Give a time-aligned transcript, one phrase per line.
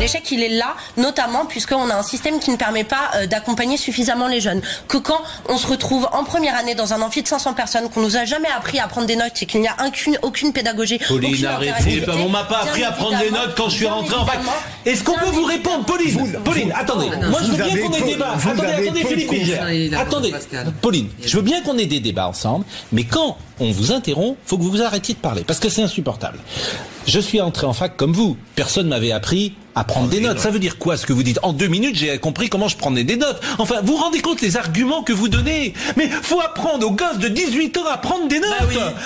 [0.00, 3.76] L'échec, il est là, notamment puisqu'on a un système qui ne permet pas euh, d'accompagner
[3.76, 4.62] suffisamment les jeunes.
[4.88, 8.00] Que quand on se retrouve en première année dans un amphi de 500 personnes, qu'on
[8.00, 10.98] nous a jamais appris à prendre des notes et qu'il n'y a aucune, aucune pédagogie.
[11.06, 12.02] Pauline, arrêtez.
[12.08, 14.38] On m'a pas appris à prendre des notes quand je suis rentré en fac.
[14.86, 17.10] Est-ce qu'on peut vous répondre, Pauline Pauline, attendez.
[17.28, 18.34] Moi, je veux bien qu'on ait des débats.
[18.34, 20.34] Attendez, attendez, Philippe Attendez.
[20.80, 24.56] Pauline, je veux bien qu'on ait des débats ensemble, mais quand on vous interrompt, faut
[24.58, 26.38] que vous vous arrêtiez de parler, parce que c'est insupportable.
[27.06, 28.36] Je suis entré en fac comme vous.
[28.56, 30.38] Personne m'avait appris à prendre des notes.
[30.38, 31.38] Ça veut dire quoi ce que vous dites?
[31.42, 33.40] En deux minutes, j'ai compris comment je prenais des notes.
[33.58, 37.18] Enfin, vous vous rendez compte les arguments que vous donnez Mais faut apprendre aux gosses
[37.18, 38.50] de 18 ans à prendre des notes.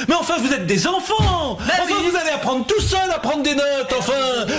[0.09, 1.59] Mais enfin, vous êtes des enfants.
[1.61, 3.95] enfin, vous allez apprendre tout seul à prendre des notes.
[3.99, 4.13] Enfin,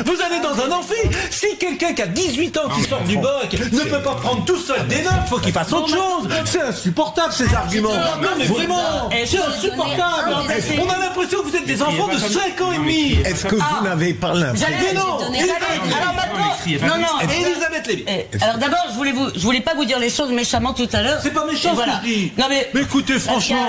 [0.06, 0.94] vous allez dans un amphi.
[1.32, 4.58] Si quelqu'un qui a 18 ans qui sort du bac ne peut pas prendre tout
[4.58, 6.30] seul des notes, faut qu'il fasse autre chose.
[6.46, 7.90] C'est insupportable ces arguments.
[7.90, 9.85] Non mais vraiment, c'est insupportable.
[9.88, 13.14] On a l'impression que vous êtes des enfants de 5 ans et demi.
[13.26, 15.18] Est-ce que vous n'avez pas l'impression non.
[15.20, 17.30] Alors maintenant, non, non.
[17.30, 18.06] Et Elisabeth Lévy.
[18.08, 20.88] Eh, Alors d'abord, je voulais vous, je voulais pas vous dire les choses méchamment tout
[20.94, 21.20] à l'heure.
[21.22, 21.98] C'est pas méchant ce voilà.
[21.98, 22.32] que je dis.
[22.38, 22.70] Non mais.
[22.74, 23.66] Mais écoutez, franchement.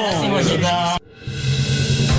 [0.62, 0.96] Pas-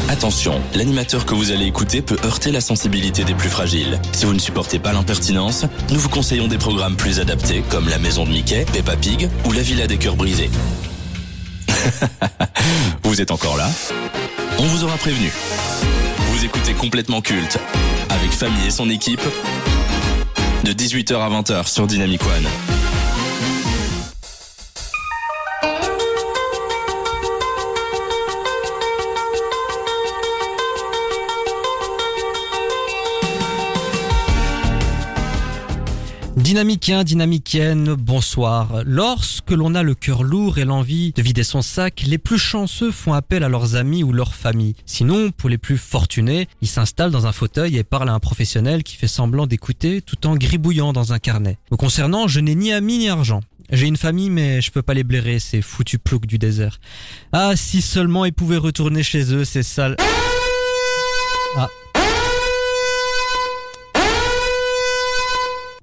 [0.09, 3.99] Attention, l'animateur que vous allez écouter peut heurter la sensibilité des plus fragiles.
[4.13, 7.97] Si vous ne supportez pas l'impertinence, nous vous conseillons des programmes plus adaptés comme La
[7.97, 10.49] Maison de Mickey, Peppa Pig ou La Villa des Cœurs Brisés.
[13.03, 13.69] vous êtes encore là
[14.59, 15.31] On vous aura prévenu.
[16.31, 17.57] Vous écoutez complètement culte
[18.09, 19.21] avec Famille et son équipe
[20.63, 22.47] de 18h à 20h sur Dynamic One.
[36.47, 38.81] Dynamicien, dynamicienne, bonsoir.
[38.85, 42.93] Lorsque l'on a le cœur lourd et l'envie de vider son sac, les plus chanceux
[42.93, 44.73] font appel à leurs amis ou leur famille.
[44.85, 48.83] Sinon, pour les plus fortunés, ils s'installent dans un fauteuil et parlent à un professionnel
[48.83, 51.57] qui fait semblant d'écouter tout en gribouillant dans un carnet.
[51.69, 53.41] Me concernant, je n'ai ni amis ni argent.
[53.69, 56.79] J'ai une famille, mais je peux pas les blairer, ces foutus ploucs du désert.
[57.33, 59.97] Ah, si seulement ils pouvaient retourner chez eux, ces sales...
[61.57, 61.67] Ah.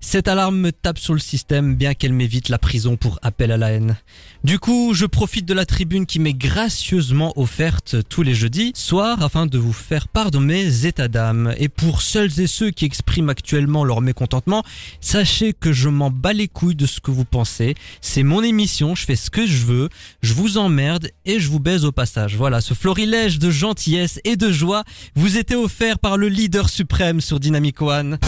[0.07, 3.57] Cette alarme me tape sur le système bien qu'elle m'évite la prison pour appel à
[3.57, 3.97] la haine.
[4.45, 9.23] Du coup, je profite de la tribune qui m'est gracieusement offerte tous les jeudis soirs
[9.23, 11.53] afin de vous faire part de mes états d'âme.
[11.57, 14.63] Et pour seuls et ceux qui expriment actuellement leur mécontentement,
[15.01, 17.75] sachez que je m'en bats les couilles de ce que vous pensez.
[18.01, 19.89] C'est mon émission, je fais ce que je veux,
[20.23, 22.37] je vous emmerde et je vous baise au passage.
[22.37, 24.85] Voilà, ce florilège de gentillesse et de joie
[25.17, 28.19] vous était offert par le leader suprême sur Dynamic One.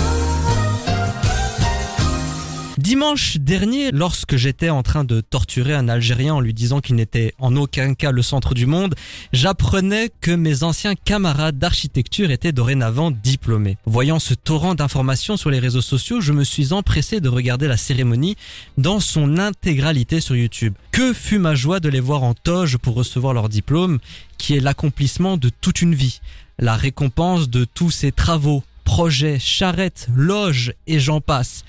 [2.87, 7.35] Dimanche dernier, lorsque j'étais en train de torturer un Algérien en lui disant qu'il n'était
[7.41, 8.95] en aucun cas le centre du monde,
[9.33, 13.77] j'apprenais que mes anciens camarades d'architecture étaient dorénavant diplômés.
[13.87, 17.77] Voyant ce torrent d'informations sur les réseaux sociaux, je me suis empressé de regarder la
[17.77, 18.37] cérémonie
[18.79, 20.75] dans son intégralité sur YouTube.
[20.93, 23.99] Que fut ma joie de les voir en toge pour recevoir leur diplôme,
[24.39, 26.21] qui est l'accomplissement de toute une vie,
[26.61, 31.65] la récompense de tous ces travaux, projets, charrettes, loges et j'en passe.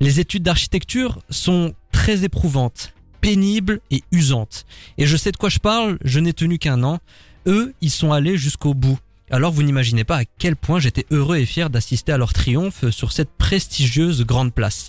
[0.00, 4.64] Les études d'architecture sont très éprouvantes, pénibles et usantes.
[4.96, 7.00] Et je sais de quoi je parle, je n'ai tenu qu'un an.
[7.46, 8.98] Eux, ils sont allés jusqu'au bout.
[9.30, 12.88] Alors vous n'imaginez pas à quel point j'étais heureux et fier d'assister à leur triomphe
[12.90, 14.88] sur cette prestigieuse grande place.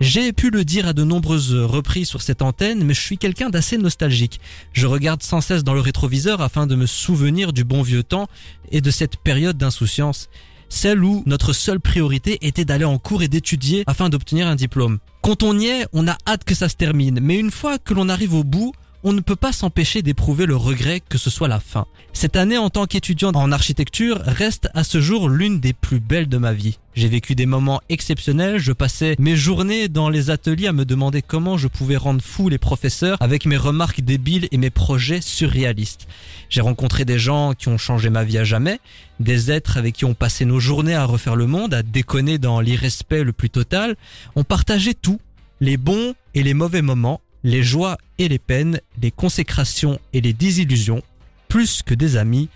[0.00, 3.50] J'ai pu le dire à de nombreuses reprises sur cette antenne, mais je suis quelqu'un
[3.50, 4.40] d'assez nostalgique.
[4.72, 8.28] Je regarde sans cesse dans le rétroviseur afin de me souvenir du bon vieux temps
[8.72, 10.28] et de cette période d'insouciance
[10.68, 14.98] celle où notre seule priorité était d'aller en cours et d'étudier afin d'obtenir un diplôme.
[15.22, 17.94] Quand on y est, on a hâte que ça se termine, mais une fois que
[17.94, 18.72] l'on arrive au bout,
[19.04, 21.86] on ne peut pas s'empêcher d'éprouver le regret que ce soit la fin.
[22.12, 26.28] Cette année en tant qu'étudiant en architecture reste à ce jour l'une des plus belles
[26.28, 26.78] de ma vie.
[26.94, 31.22] J'ai vécu des moments exceptionnels, je passais mes journées dans les ateliers à me demander
[31.22, 36.08] comment je pouvais rendre fou les professeurs avec mes remarques débiles et mes projets surréalistes.
[36.50, 38.80] J'ai rencontré des gens qui ont changé ma vie à jamais,
[39.20, 42.60] des êtres avec qui on passait nos journées à refaire le monde, à déconner dans
[42.60, 43.94] l'irrespect le plus total.
[44.34, 45.20] On partageait tout,
[45.60, 50.34] les bons et les mauvais moments, les joies et les peines, les consécrations et les
[50.34, 51.02] désillusions,
[51.48, 52.50] plus que des amis,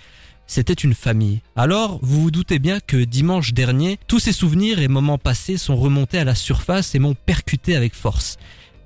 [0.47, 1.41] c'était une famille.
[1.57, 5.77] Alors, vous vous doutez bien que dimanche dernier, tous ces souvenirs et moments passés sont
[5.77, 8.37] remontés à la surface et m'ont percuté avec force.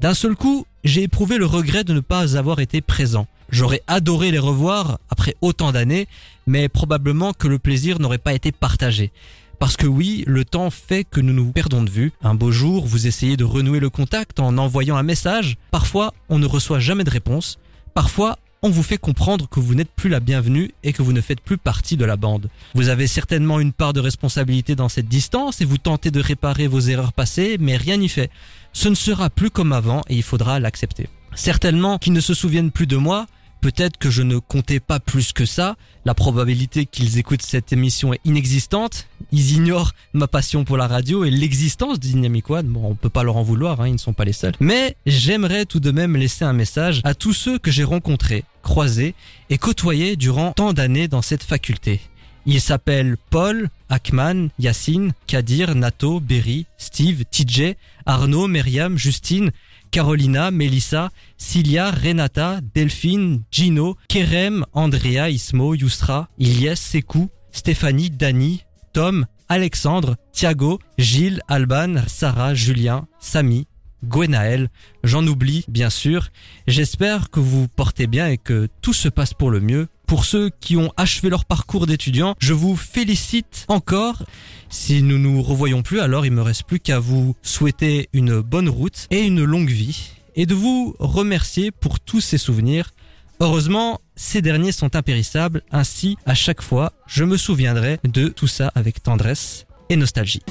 [0.01, 3.27] D'un seul coup, j'ai éprouvé le regret de ne pas avoir été présent.
[3.51, 6.07] J'aurais adoré les revoir après autant d'années,
[6.47, 9.11] mais probablement que le plaisir n'aurait pas été partagé.
[9.59, 12.13] Parce que oui, le temps fait que nous nous perdons de vue.
[12.23, 15.57] Un beau jour, vous essayez de renouer le contact en envoyant un message.
[15.71, 17.59] Parfois, on ne reçoit jamais de réponse.
[17.95, 21.21] Parfois, on vous fait comprendre que vous n'êtes plus la bienvenue et que vous ne
[21.21, 22.49] faites plus partie de la bande.
[22.75, 26.67] Vous avez certainement une part de responsabilité dans cette distance et vous tentez de réparer
[26.67, 28.31] vos erreurs passées, mais rien n'y fait.
[28.73, 31.09] Ce ne sera plus comme avant et il faudra l'accepter.
[31.35, 33.27] Certainement qu'ils ne se souviennent plus de moi,
[33.61, 35.77] Peut-être que je ne comptais pas plus que ça.
[36.05, 39.09] La probabilité qu'ils écoutent cette émission est inexistante.
[39.33, 42.67] Ils ignorent ma passion pour la radio et l'existence de Dynamic One.
[42.69, 44.55] Bon, on peut pas leur en vouloir, hein, ils ne sont pas les seuls.
[44.61, 49.15] Mais j'aimerais tout de même laisser un message à tous ceux que j'ai rencontrés, croisés
[49.51, 52.01] et côtoyés durant tant d'années dans cette faculté.
[52.49, 57.75] Ils s'appellent Paul, Ackman, Yacine, Kadir, Nato, Berry, Steve, TJ,
[58.07, 59.51] Arnaud, Myriam, Justine,
[59.91, 69.27] Carolina, Melissa, Cilia, Renata, Delphine, Gino, Kerem, Andrea, Ismo, Yusra, Ilyes, Sekou, Stéphanie, Dani, Tom,
[69.49, 73.67] Alexandre, Thiago, Gilles, Alban, Sarah, Julien, Samy,
[74.05, 74.69] Gwenaël.
[75.05, 76.29] J'en oublie, bien sûr.
[76.67, 79.89] J'espère que vous portez bien et que tout se passe pour le mieux.
[80.07, 84.23] Pour ceux qui ont achevé leur parcours d'étudiant, je vous félicite encore.
[84.69, 88.69] Si nous nous revoyons plus, alors il me reste plus qu'à vous souhaiter une bonne
[88.69, 92.93] route et une longue vie et de vous remercier pour tous ces souvenirs.
[93.41, 98.71] Heureusement, ces derniers sont impérissables, ainsi à chaque fois, je me souviendrai de tout ça
[98.75, 100.43] avec tendresse et nostalgie.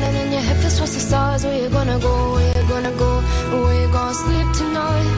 [0.00, 2.92] pounding in your head feels what's the stars Where you gonna go, where you gonna
[2.92, 5.10] go Where you gonna sleep tonight?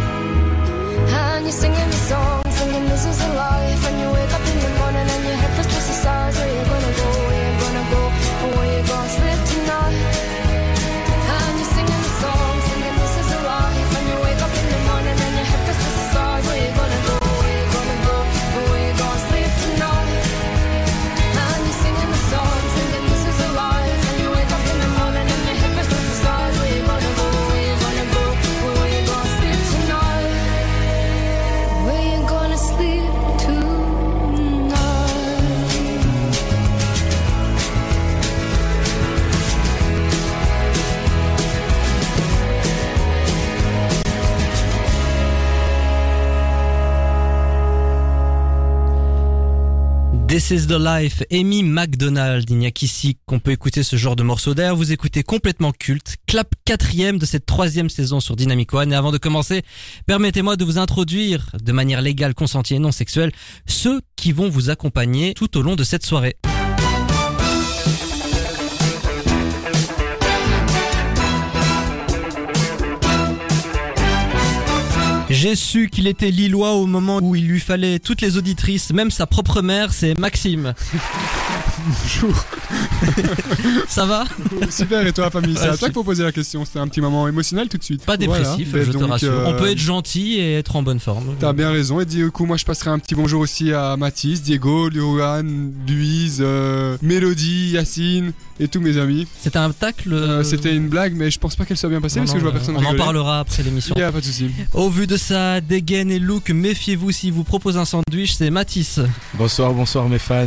[1.19, 3.89] And you're singing the song Singing this is a life.
[3.89, 6.53] And you wake up in the morning And your head feels what's the stars Where
[6.57, 7.30] you gonna go.
[50.41, 52.49] Life, Amy McDonald.
[52.49, 54.75] Il n'y a qu'ici qu'on peut écouter ce genre de morceau d'air.
[54.75, 56.17] Vous écoutez complètement culte.
[56.27, 58.93] Clap quatrième de cette troisième saison sur Dynamic One.
[58.93, 59.63] Et avant de commencer,
[60.07, 63.33] permettez-moi de vous introduire de manière légale, consentie et non sexuelle
[63.67, 66.37] ceux qui vont vous accompagner tout au long de cette soirée.
[75.41, 79.11] J'ai su qu'il était lillois au moment où il lui fallait toutes les auditrices, même
[79.11, 80.75] sa propre mère, c'est Maxime.
[81.87, 82.45] Bonjour.
[83.89, 84.25] Ça va
[84.71, 86.65] Super, et toi, famille C'est Ouais, à toi qu'il faut poser la question.
[86.65, 88.05] C'était un petit moment émotionnel tout de suite.
[88.05, 88.85] Pas dépressif, Voilà.
[88.85, 89.33] je Ben te donc, rassure.
[89.33, 91.35] euh, On peut être gentil et être en bonne forme.
[91.39, 92.01] T'as bien raison.
[92.01, 96.39] Et du coup, moi, je passerai un petit bonjour aussi à Mathis, Diego, Luan, Louise,
[96.41, 99.27] euh, Mélodie, Yacine et tous mes amis.
[99.41, 102.19] C'était un tacle Euh, C'était une blague, mais je pense pas qu'elle soit bien passée
[102.21, 103.95] Non, parce que je vois personne On en parlera après l'émission.
[103.97, 104.51] Y a pas de souci.
[104.75, 109.01] Au vu de ça, dégaine et look, méfiez-vous s'il vous propose un sandwich, c'est Matisse.
[109.35, 110.47] Bonsoir, bonsoir mes fans.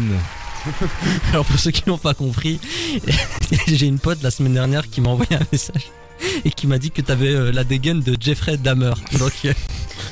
[1.29, 2.59] Alors pour ceux qui n'ont pas compris,
[3.67, 5.91] j'ai une pote la semaine dernière qui m'a envoyé un message
[6.45, 8.93] et qui m'a dit que t'avais euh, la dégaine de Jeffrey Dahmer.
[9.19, 9.53] Donc, euh,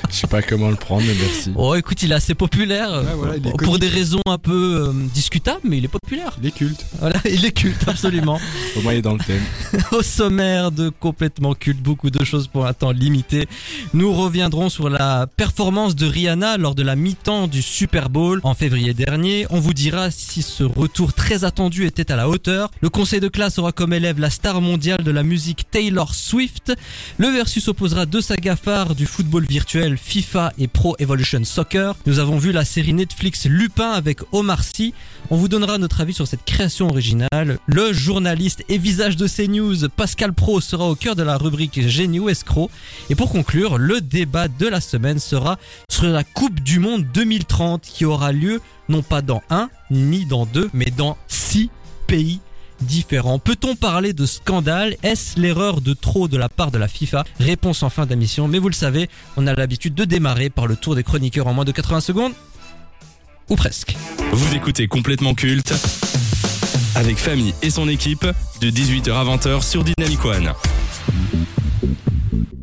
[0.10, 1.51] Je sais pas comment le prendre, mais merci.
[1.56, 4.88] oh écoute, il est assez populaire Ouais, voilà, il est pour des raisons un peu
[4.88, 6.38] euh, discutables, mais il est populaire.
[6.41, 6.86] Les cultes.
[7.00, 8.39] Voilà, il est culte absolument.
[8.77, 9.44] Au moins, il est dans le thème.
[9.91, 13.48] Au sommaire de complètement culte, beaucoup de choses pour un temps limité.
[13.94, 18.53] Nous reviendrons sur la performance de Rihanna lors de la mi-temps du Super Bowl en
[18.53, 19.46] février dernier.
[19.50, 22.72] On vous dira si ce retour très attendu était à la hauteur.
[22.82, 26.74] Le conseil de classe aura comme élève la star mondiale de la musique Taylor Swift.
[27.17, 31.96] Le versus opposera deux sagas phares du football virtuel FIFA et Pro Evolution Soccer.
[32.05, 34.93] Nous avons vu la série Netflix Lupin avec Omar Sy.
[35.29, 37.60] On vous donnera notre avis sur cette création originale.
[37.67, 42.20] Le journaliste et visage de CNews, Pascal Pro, sera au cœur de la rubrique Génie
[42.20, 42.70] ou escroc.
[43.10, 45.58] Et pour conclure, le débat de la semaine sera
[45.89, 50.46] sur la Coupe du Monde 2030 qui aura lieu non pas dans un, ni dans
[50.46, 51.70] deux, mais dans six
[52.08, 52.39] pays
[52.81, 53.39] différents.
[53.39, 54.95] Peut-on parler de scandale?
[55.03, 57.23] Est-ce l'erreur de trop de la part de la FIFA?
[57.39, 60.75] Réponse en fin d'émission, mais vous le savez, on a l'habitude de démarrer par le
[60.75, 62.33] tour des chroniqueurs en moins de 80 secondes.
[63.50, 63.95] Ou presque.
[64.31, 65.73] Vous écoutez complètement culte
[66.95, 68.25] avec Famille et son équipe
[68.61, 70.53] de 18h à 20h sur Dynamic One.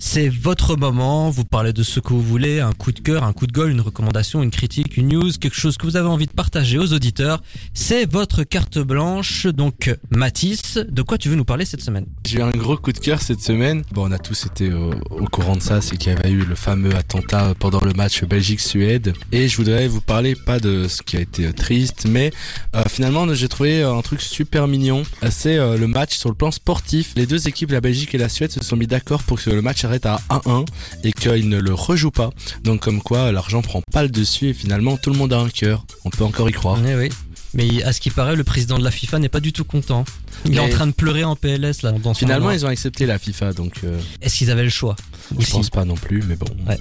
[0.01, 3.33] C'est votre moment, vous parlez de ce que vous voulez, un coup de cœur, un
[3.33, 6.27] coup de gueule, une recommandation, une critique, une news, quelque chose que vous avez envie
[6.27, 7.43] de partager aux auditeurs.
[7.75, 9.47] C'est votre carte blanche.
[9.47, 12.07] Donc Mathis, de quoi tu veux nous parler cette semaine?
[12.25, 13.83] J'ai eu un gros coup de cœur cette semaine.
[13.91, 14.93] Bon, on a tous été au,
[15.33, 19.15] courant de ça, c'est qu'il y avait eu le fameux attentat pendant le match Belgique-Suède.
[19.33, 22.31] Et je voudrais vous parler pas de ce qui a été triste, mais
[22.77, 25.03] euh, finalement j'ai trouvé un truc super mignon.
[25.25, 27.15] Euh, C'est euh, le match sur le plan sportif.
[27.17, 29.61] Les deux équipes, la Belgique et la Suède, se sont mis d'accord pour que le
[29.63, 30.67] match arrête à 1-1
[31.05, 32.31] et qu'ils ne le rejouent pas.
[32.63, 35.49] Donc comme quoi l'argent prend pas le dessus et finalement tout le monde a un
[35.49, 35.85] cœur.
[36.05, 36.79] On peut encore y croire.
[36.87, 37.09] Eh oui.
[37.55, 40.05] Mais à ce qui paraît, le président de la FIFA n'est pas du tout content.
[40.45, 41.93] Il est en train de pleurer en PLS là.
[41.93, 42.55] Dans son Finalement endroit.
[42.55, 44.95] ils ont accepté la FIFA donc euh, Est-ce qu'ils avaient le choix?
[45.33, 45.53] Je Aussi.
[45.53, 46.47] pense pas non plus mais bon.
[46.69, 46.79] Ouais.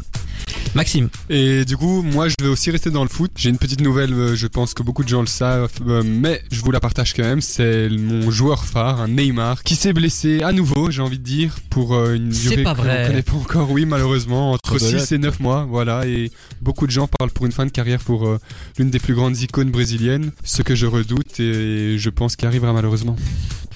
[0.75, 3.32] Maxime, Et du coup, moi, je vais aussi rester dans le foot.
[3.36, 6.42] J'ai une petite nouvelle, euh, je pense que beaucoup de gens le savent, euh, mais
[6.51, 7.42] je vous la partage quand même.
[7.42, 11.58] C'est mon joueur phare, un Neymar, qui s'est blessé à nouveau, j'ai envie de dire,
[11.70, 13.06] pour euh, une C'est durée pas qu'on vrai.
[13.08, 13.72] connaît pas encore.
[13.72, 15.00] Oui, malheureusement, entre Rebelote.
[15.00, 16.06] 6 et 9 mois, voilà.
[16.06, 18.38] Et beaucoup de gens parlent pour une fin de carrière pour euh,
[18.77, 22.72] l'une des plus grandes icônes brésiliennes, ce que je redoute et je pense qu'il arrivera
[22.74, 23.16] malheureusement.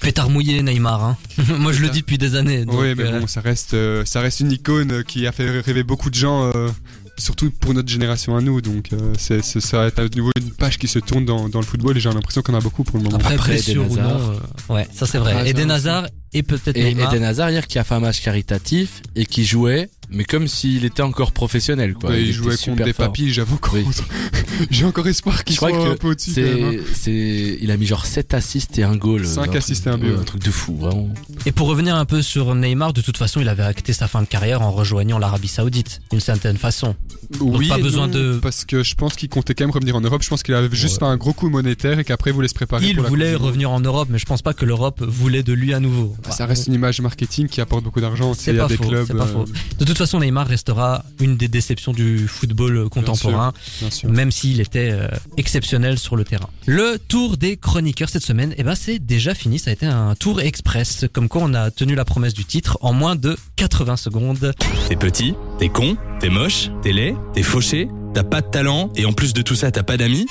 [0.01, 1.03] Pétard mouillé Neymar.
[1.03, 1.17] Hein.
[1.59, 2.65] Moi je le dis depuis des années.
[2.65, 5.31] donc, Oui, mais euh, bon, ça reste, euh, ça reste une icône euh, qui a
[5.31, 6.69] fait rêver beaucoup de gens, euh,
[7.17, 8.61] surtout pour notre génération à nous.
[8.61, 11.47] Donc, euh, c'est, c'est- ça va être à nouveau une page qui se tourne dans,
[11.49, 13.17] dans le football et j'ai l'impression qu'on a beaucoup pour le moment.
[13.17, 14.31] Après, Après, blessure ou non.
[14.69, 15.49] Euh, ouais, ça c'est vrai.
[15.49, 15.69] Eden.
[15.71, 17.13] Hazard et peut-être Et Neymar.
[17.13, 20.85] Eden Hazard hier qui a fait un match caritatif et qui jouait, mais comme s'il
[20.85, 22.11] était encore professionnel quoi.
[22.11, 23.07] Ouais, il jouait contre super des fort.
[23.07, 23.83] papilles, j'avoue Oui.
[23.83, 24.03] contre-
[24.69, 26.33] j'ai encore espoir qu'il soit que un peu au-dessus.
[26.39, 26.71] hein.
[27.07, 29.25] Il a mis genre 7 assists et un goal.
[29.25, 30.19] Cinq Un truc- assists et un but, ouais, ouais.
[30.19, 31.09] Un truc de fou, vraiment.
[31.45, 34.21] Et pour revenir un peu sur Neymar, de toute façon, il avait acté sa fin
[34.21, 36.95] de carrière en rejoignant l'Arabie Saoudite, d'une certaine façon.
[37.39, 40.01] Oui, pas besoin non, de- Parce que je pense qu'il comptait quand même revenir en
[40.01, 40.21] Europe.
[40.21, 42.53] Je pense qu'il avait juste fait un gros coup monétaire et qu'après il voulait se
[42.53, 42.85] préparer.
[42.87, 45.73] Il pour voulait revenir en Europe, mais je pense pas que l'Europe voulait de lui
[45.73, 46.15] à nouveau.
[46.23, 48.33] Bah, Ça reste une image marketing qui apporte beaucoup d'argent.
[48.33, 49.07] C'est pas des faux, clubs.
[49.17, 49.45] pas euh, faux.
[49.79, 54.09] De toute façon, Neymar restera une des déceptions du football contemporain, bien sûr.
[54.09, 56.49] même s'il était euh, exceptionnel sur le terrain.
[56.65, 59.59] Le tour des chroniqueurs cette semaine, eh ben c'est déjà fini.
[59.59, 62.77] Ça a été un tour express, comme quoi on a tenu la promesse du titre
[62.81, 64.53] en moins de 80 secondes.
[64.87, 69.05] T'es petit, t'es con, t'es moche, t'es laid, t'es fauché, t'as pas de talent et
[69.05, 70.25] en plus de tout ça t'as pas d'amis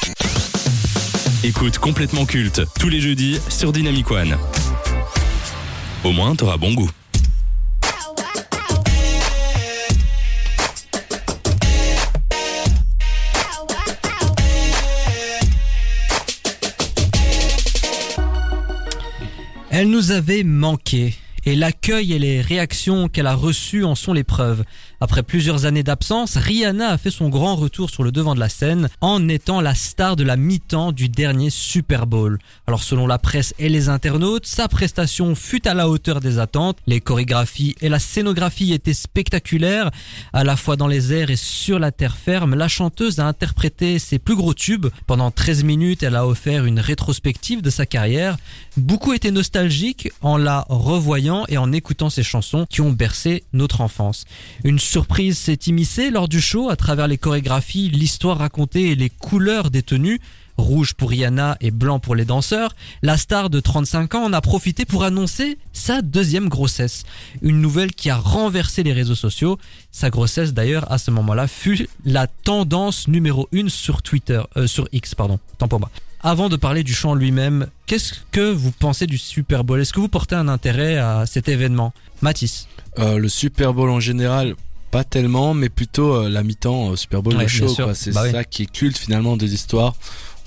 [1.43, 4.37] Écoute complètement culte tous les jeudis sur Dynamic One.
[6.05, 6.91] Au moins t'auras bon goût.
[19.73, 21.15] Elle nous avait manqué.
[21.47, 24.65] Et l'accueil et les réactions qu'elle a reçues en sont les preuves.
[25.01, 28.49] Après plusieurs années d'absence, Rihanna a fait son grand retour sur le devant de la
[28.49, 32.39] scène en étant la star de la mi-temps du dernier Super Bowl.
[32.67, 36.79] Alors selon la presse et les internautes, sa prestation fut à la hauteur des attentes.
[36.87, 39.91] Les chorégraphies et la scénographie étaient spectaculaires,
[40.33, 42.55] à la fois dans les airs et sur la terre ferme.
[42.55, 44.89] La chanteuse a interprété ses plus gros tubes.
[45.07, 48.37] Pendant 13 minutes, elle a offert une rétrospective de sa carrière.
[48.77, 53.81] Beaucoup étaient nostalgiques en la revoyant et en écoutant ses chansons qui ont bercé notre
[53.81, 54.25] enfance.
[54.65, 59.11] Une surprise s'est immiscée lors du show à travers les chorégraphies, l'histoire racontée et les
[59.11, 60.21] couleurs des tenues.
[60.57, 64.43] Rouge pour Rihanna et blanc pour les danseurs, la star de 35 ans en a
[64.43, 67.05] profité pour annoncer sa deuxième grossesse.
[67.41, 69.59] Une nouvelle qui a renversé les réseaux sociaux.
[69.91, 74.87] Sa grossesse d'ailleurs à ce moment-là fut la tendance numéro une sur Twitter, euh, sur
[74.93, 75.91] X pardon, tant pour moi.
[76.23, 79.81] Avant de parler du chant lui-même, qu'est-ce que vous pensez du Super Bowl?
[79.81, 81.95] Est-ce que vous portez un intérêt à cet événement?
[82.21, 84.55] Mathis Euh, le Super Bowl en général,
[84.91, 87.69] pas tellement, mais plutôt euh, la mi-temps euh, Super Bowl Ouais, le show.
[87.95, 88.33] C'est Bah oui.
[88.33, 89.95] ça qui est culte finalement des histoires.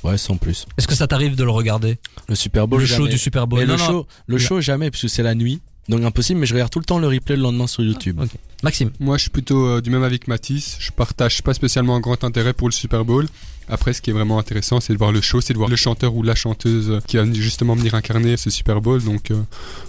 [0.04, 0.66] Ouais, sans plus.
[0.78, 1.98] Est-ce que ça t'arrive de le regarder?
[2.28, 2.80] Le Super Bowl.
[2.82, 3.86] Le show du Super Bowl Mais Non, le non.
[3.88, 5.62] show, le show jamais, puisque c'est la nuit.
[5.90, 8.20] Donc impossible, mais je regarde tout le temps le replay le lendemain sur YouTube.
[8.64, 10.78] Maxime Moi, je suis plutôt euh, du même avec Matisse.
[10.80, 13.28] Je partage pas spécialement un grand intérêt pour le Super Bowl.
[13.70, 15.76] Après, ce qui est vraiment intéressant, c'est de voir le show, c'est de voir le
[15.76, 19.04] chanteur ou la chanteuse euh, qui va justement venir incarner ce Super Bowl.
[19.04, 19.42] Donc euh,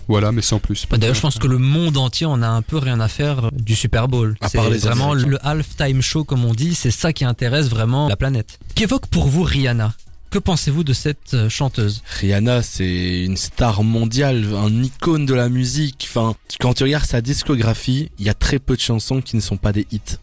[0.08, 0.86] voilà, mais sans plus.
[0.90, 3.50] Bah, D'ailleurs, je pense que le monde entier en a un peu rien à faire
[3.52, 4.36] du Super Bowl.
[4.40, 7.68] À C'est part les vraiment le halftime show, comme on dit, c'est ça qui intéresse
[7.68, 8.58] vraiment la planète.
[8.74, 9.94] Qu'évoque pour vous Rihanna?
[10.34, 12.02] Que pensez-vous de cette euh, chanteuse?
[12.18, 16.08] Rihanna, c'est une star mondiale, un icône de la musique.
[16.10, 19.40] Enfin, quand tu regardes sa discographie, il y a très peu de chansons qui ne
[19.40, 20.18] sont pas des hits.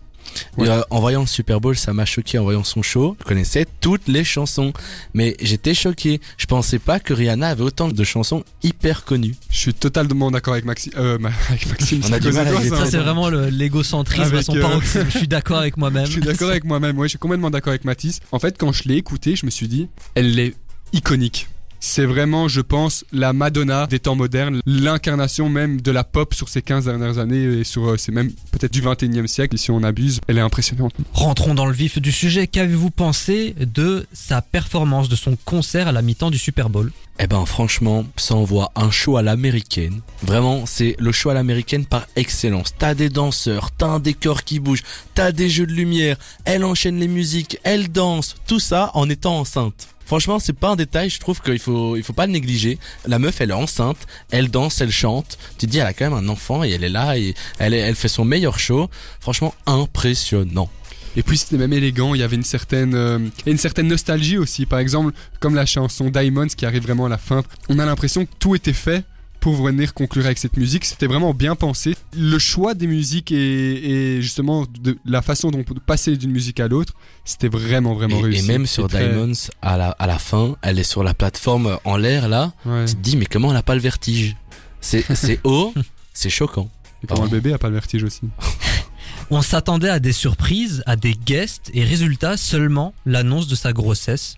[0.58, 0.68] Ouais.
[0.68, 3.16] Et, euh, en voyant le Super Bowl, ça m'a choqué en voyant son show.
[3.20, 4.74] Je connaissais toutes les chansons,
[5.14, 6.22] mais j'étais choqué.
[6.38, 9.36] Je pensais pas que Rihanna avait autant de chansons hyper connues.
[9.50, 11.18] Je suis totalement d'accord avec, Maxi euh,
[11.50, 12.02] avec Maxime.
[12.04, 12.86] On c'est a du mal avec ça.
[12.86, 15.06] C'est vraiment l'égocentrisme à son euh, paroxysme.
[15.10, 16.06] Je suis d'accord avec moi-même.
[16.06, 18.20] Je suis d'accord avec moi-même, ouais, je suis complètement d'accord avec Mathis.
[18.32, 20.56] En fait, quand je l'ai écouté, je me suis dit, elle est
[20.94, 21.48] iconique.
[21.84, 26.48] C'est vraiment, je pense, la Madonna des temps modernes, l'incarnation même de la pop sur
[26.48, 29.82] ces 15 dernières années et sur, euh, c'est même peut-être du 21e siècle, si on
[29.82, 30.22] abuse.
[30.28, 30.94] Elle est impressionnante.
[31.12, 32.46] Rentrons dans le vif du sujet.
[32.46, 36.92] Qu'avez-vous pensé de sa performance, de son concert à la mi-temps du Super Bowl?
[37.18, 40.02] Eh ben franchement, ça envoie un show à l'américaine.
[40.22, 42.76] Vraiment, c'est le show à l'américaine par excellence.
[42.78, 44.84] T'as des danseurs, t'as un décor qui bouge,
[45.16, 49.40] t'as des jeux de lumière, elle enchaîne les musiques, elle danse, tout ça en étant
[49.40, 49.88] enceinte.
[50.12, 52.80] Franchement, c'est pas un détail, je trouve qu'il faut, il faut pas le négliger.
[53.08, 53.96] La meuf, elle est enceinte,
[54.30, 55.38] elle danse, elle chante.
[55.58, 57.74] Tu te dis, elle a quand même un enfant et elle est là et elle,
[57.74, 58.90] elle fait son meilleur show.
[59.22, 60.70] Franchement, impressionnant.
[61.16, 64.66] Et puis c'était même élégant, il y avait une certaine, euh, une certaine nostalgie aussi.
[64.66, 68.26] Par exemple, comme la chanson Diamonds qui arrive vraiment à la fin, on a l'impression
[68.26, 69.06] que tout était fait
[69.42, 70.86] pour venir conclure avec cette musique.
[70.86, 71.98] C'était vraiment bien pensé.
[72.16, 76.32] Le choix des musiques et, et justement de la façon dont on peut passer d'une
[76.32, 76.94] musique à l'autre,
[77.26, 78.46] c'était vraiment vraiment Et, réussi.
[78.46, 81.78] et même sur très- Diamonds, à la, à la fin, elle est sur la plateforme
[81.84, 82.54] en l'air là.
[82.66, 82.86] Ouais.
[82.86, 84.38] Tu te dis, mais comment elle a pas le vertige?
[84.80, 85.74] C'est c'est haut,
[86.14, 86.70] c'est choquant.
[87.04, 88.22] Et comment le bébé a pas le vertige aussi.
[89.32, 94.36] On s'attendait à des surprises, à des guests, et résultat, seulement l'annonce de sa grossesse.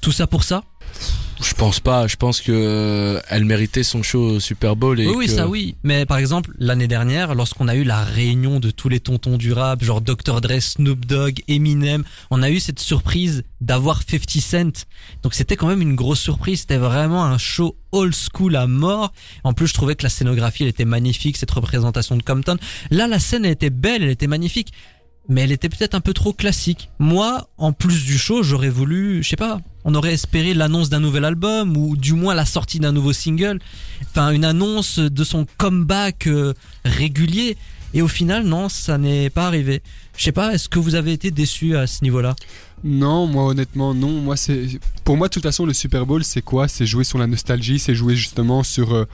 [0.00, 0.62] Tout ça pour ça?
[1.40, 5.06] Je pense pas, je pense que euh, elle méritait son show au Super Bowl et
[5.06, 5.76] Oui, oui, que- ça oui.
[5.84, 9.52] Mais par exemple, l'année dernière, lorsqu'on a eu la réunion de tous les tontons du
[9.52, 10.40] rap, genre Dr.
[10.40, 14.86] Dre, Snoop Dogg, Eminem, on a eu cette surprise d'avoir 50 Cent.
[15.22, 16.60] Donc c'était quand même une grosse surprise.
[16.60, 19.12] C'était vraiment un show old school à mort.
[19.44, 22.56] En plus, je trouvais que la scénographie, elle était magnifique, cette représentation de Compton.
[22.90, 24.72] Là, la scène, elle était belle, elle était magnifique.
[25.30, 26.88] Mais elle était peut-être un peu trop classique.
[26.98, 31.00] Moi, en plus du show, j'aurais voulu, je sais pas, on aurait espéré l'annonce d'un
[31.00, 33.58] nouvel album ou du moins la sortie d'un nouveau single.
[34.02, 37.56] Enfin, une annonce de son comeback euh, régulier.
[37.94, 39.82] Et au final, non, ça n'est pas arrivé.
[40.16, 42.36] Je sais pas, est-ce que vous avez été déçu à ce niveau-là?
[42.84, 44.10] Non, moi honnêtement non.
[44.20, 44.66] Moi c'est
[45.04, 46.68] pour moi de toute façon le Super Bowl c'est quoi?
[46.68, 49.04] C'est jouer sur la nostalgie, c'est jouer justement sur euh,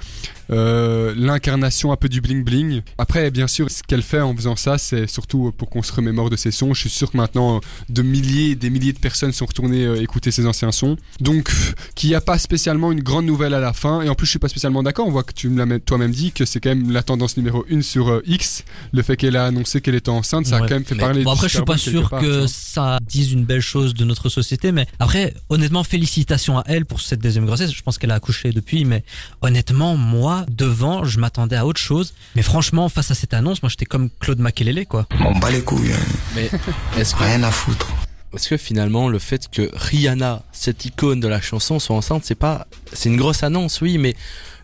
[0.51, 2.83] euh, l'incarnation un peu du bling bling.
[2.99, 6.31] Après bien sûr ce qu'elle fait en faisant ça c'est surtout pour qu'on se remémore
[6.31, 6.75] de ses sons.
[6.75, 10.03] Je suis sûr que maintenant euh, de milliers, des milliers de personnes sont retournées euh,
[10.03, 10.97] écouter ses anciens sons.
[11.21, 11.51] Donc
[11.95, 14.03] qu'il n'y a pas spécialement une grande nouvelle à la fin.
[14.03, 15.07] Et en plus je suis pas spécialement d'accord.
[15.07, 17.37] On voit que tu me l'as même- toi-même dit que c'est quand même la tendance
[17.37, 18.65] numéro une sur euh, X.
[18.93, 21.25] Le fait qu'elle a annoncé qu'elle était enceinte, ça a quand même fait Mais parler.
[21.25, 24.29] Bon après je suis pas sûr part, que ça dise une belle chose de notre
[24.29, 27.73] société, mais après honnêtement félicitations à elle pour cette deuxième grossesse.
[27.73, 29.05] Je pense qu'elle a accouché depuis, mais
[29.43, 32.15] honnêtement moi devant je m'attendais à autre chose.
[32.37, 35.07] Mais franchement face à cette annonce, moi j'étais comme Claude Makelele quoi.
[35.21, 36.05] On bat les couilles, hein.
[36.35, 36.51] Mais
[36.99, 37.93] est-ce que, rien à foutre.
[38.35, 42.35] est-ce que finalement le fait que Rihanna, cette icône de la chanson, soit enceinte, c'est
[42.35, 44.15] pas, c'est une grosse annonce, oui, mais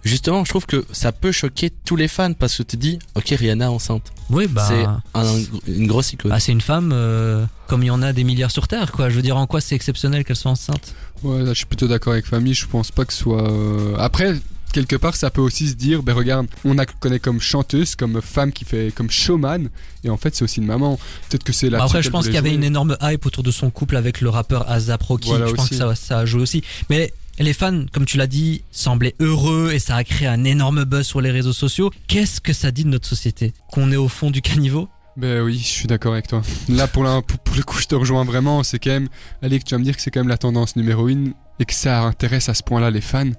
[0.04, 3.28] justement, je trouve que ça peut choquer tous les fans parce que tu dis, ok,
[3.38, 4.12] Rihanna enceinte.
[4.30, 4.66] Oui, bah.
[4.68, 4.84] C'est
[5.18, 6.30] un- une grosse icône.
[6.30, 9.10] bah, c'est une femme euh, comme il y en a des milliards sur Terre, quoi.
[9.10, 10.94] Je veux dire, en quoi c'est exceptionnel qu'elle soit enceinte?
[11.22, 12.54] Ouais, là, je suis plutôt d'accord avec Famille.
[12.54, 13.50] Je pense pas que ce soit.
[13.50, 14.34] euh, Après,
[14.72, 18.22] quelque part, ça peut aussi se dire, ben regarde, on la connaît comme chanteuse, comme
[18.22, 19.68] femme qui fait comme showman,
[20.04, 20.98] et en fait, c'est aussi une maman.
[21.28, 21.78] Peut-être que c'est la.
[21.78, 24.20] Bah, Après, je pense qu'il y avait une énorme hype autour de son couple avec
[24.20, 25.28] le rappeur ASAP Rocky.
[25.28, 25.70] Voilà je pense aussi.
[25.70, 26.62] que ça, ça a joué aussi.
[26.88, 30.84] Mais les fans, comme tu l'as dit, semblaient heureux et ça a créé un énorme
[30.84, 31.90] buzz sur les réseaux sociaux.
[32.08, 33.54] Qu'est-ce que ça dit de notre société?
[33.70, 34.88] Qu'on est au fond du caniveau?
[35.16, 36.42] Ben oui, je suis d'accord avec toi.
[36.68, 38.62] Là, pour, la, pour, pour le coup, je te rejoins vraiment.
[38.62, 39.08] C'est quand même.
[39.42, 41.64] Allez, que tu vas me dire que c'est quand même la tendance numéro une et
[41.64, 43.30] que ça intéresse à ce point-là les fans.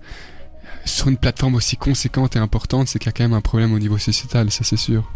[0.85, 3.73] Sur une plateforme aussi conséquente et importante, c'est qu'il y a quand même un problème
[3.73, 5.09] au niveau sociétal, ça c'est sûr.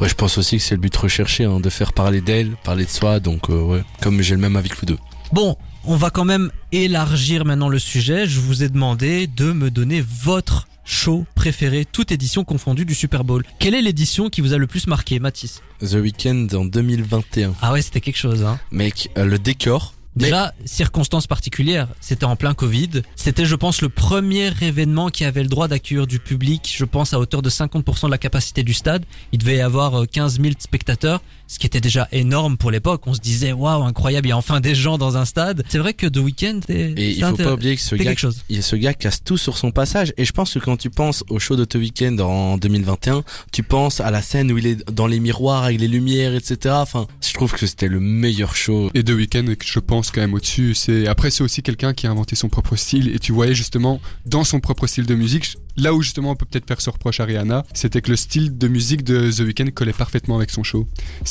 [0.00, 2.84] Ouais, je pense aussi que c'est le but recherché, hein, de faire parler d'elle, parler
[2.84, 3.20] de soi.
[3.20, 4.98] Donc, euh, ouais, comme j'ai le même avis que vous deux.
[5.32, 5.56] Bon,
[5.88, 8.26] on va quand même élargir maintenant le sujet.
[8.26, 13.24] Je vous ai demandé de me donner votre show préféré, toute édition confondue du Super
[13.24, 13.42] Bowl.
[13.58, 15.62] Quelle est l'édition qui vous a le plus marqué, Mathis?
[15.80, 17.54] The Weeknd en 2021.
[17.62, 18.58] Ah ouais, c'était quelque chose, hein.
[18.70, 19.94] Mec, euh, le décor.
[20.16, 23.02] Mais- Déjà, circonstances particulières, c'était en plein Covid.
[23.14, 27.14] C'était, je pense, le premier événement qui avait le droit d'accueillir du public, je pense,
[27.14, 29.04] à hauteur de 50% de la capacité du stade.
[29.32, 33.06] Il devait y avoir euh, 15 000 spectateurs, ce qui était déjà énorme pour l'époque.
[33.06, 35.64] On se disait, waouh, incroyable, il y a enfin des gens dans un stade.
[35.68, 38.18] C'est vrai que The Weeknd, c'est Et il faut pas oublier que ce gars, quelque
[38.18, 38.44] chose.
[38.60, 40.12] ce gars casse tout sur son passage.
[40.18, 43.62] Et je pense que quand tu penses au show de The Weeknd en 2021, tu
[43.62, 46.74] penses à la scène où il est dans les miroirs avec les lumières, etc.
[46.78, 48.90] Enfin, je trouve que c'était le meilleur show.
[48.94, 50.74] Et The Weeknd, je pense quand même au-dessus.
[50.74, 54.00] C'est après c'est aussi quelqu'un qui a inventé son propre style et tu voyais justement
[54.26, 57.20] dans son propre style de musique là où justement on peut peut-être faire ce reproche
[57.20, 60.62] à Rihanna, c'était que le style de musique de The Weeknd collait parfaitement avec son
[60.62, 60.86] show.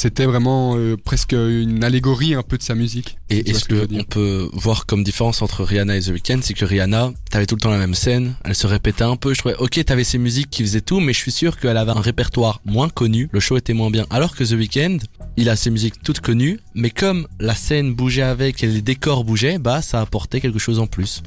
[0.07, 3.17] C'était vraiment euh, presque une allégorie un peu de sa musique.
[3.29, 6.53] Et est-ce ce que on peut voir comme différence entre Rihanna et The Weeknd, c'est
[6.53, 9.33] que Rihanna, t'avais tout le temps la même scène, elle se répétait un peu.
[9.33, 11.91] Je trouvais, ok, t'avais ses musiques qui faisaient tout, mais je suis sûr qu'elle avait
[11.91, 14.05] un répertoire moins connu, le show était moins bien.
[14.09, 14.99] Alors que The Weeknd,
[15.35, 19.25] il a ses musiques toutes connues, mais comme la scène bougeait avec et les décors
[19.25, 21.21] bougeaient, bah ça apportait quelque chose en plus.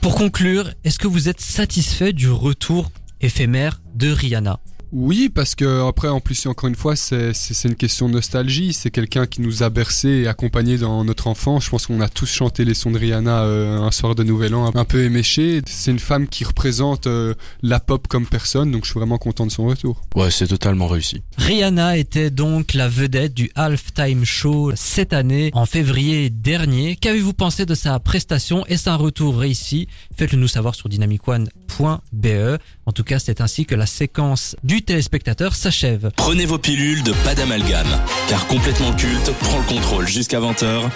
[0.00, 4.58] Pour conclure, est-ce que vous êtes satisfait du retour éphémère de Rihanna?
[4.94, 7.32] Oui, parce que après, en plus, encore une fois, c'est
[7.64, 8.72] une question de nostalgie.
[8.72, 11.64] C'est quelqu'un qui nous a bercé et accompagné dans notre enfance.
[11.64, 14.54] Je pense qu'on a tous chanté les sons de Rihanna euh, un soir de Nouvel
[14.54, 15.62] An, un peu éméché.
[15.66, 19.46] C'est une femme qui représente euh, la pop comme personne, donc je suis vraiment content
[19.46, 20.00] de son retour.
[20.14, 21.22] Ouais, c'est totalement réussi.
[21.38, 26.94] Rihanna était donc la vedette du Halftime Show cette année, en février dernier.
[26.94, 29.88] Qu'avez-vous pensé de sa prestation Est-ce un retour réussi?
[30.16, 32.58] Faites-le nous savoir sur dynamicone.be.
[32.86, 36.10] En tout cas, c'est ainsi que la séquence du téléspectateur s'achève.
[36.16, 37.86] Prenez vos pilules de pas d'amalgame,
[38.28, 40.90] car complètement culte prend le contrôle jusqu'à 20h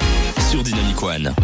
[0.51, 1.35] sur Dynamic One.